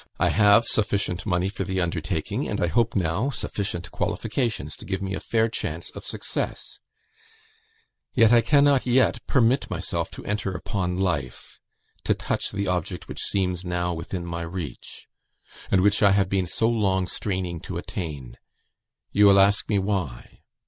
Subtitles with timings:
[0.19, 4.99] I have sufficient money for the undertaking, and I hope now sufficient qualifications to give
[4.99, 6.79] me a fair chance of success;
[8.15, 11.59] yet I cannot yet permit myself to enter upon life
[12.05, 15.07] to touch the object which seems now within my reach,
[15.69, 18.37] and which I have been so long straining to attain.
[19.11, 20.39] You will ask me why?